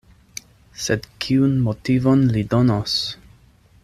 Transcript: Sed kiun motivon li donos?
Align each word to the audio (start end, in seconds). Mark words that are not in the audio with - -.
Sed 0.85 1.03
kiun 1.25 1.53
motivon 1.67 2.23
li 2.37 2.43
donos? 2.55 2.97